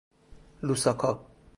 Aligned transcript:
لوساکا 0.65 1.11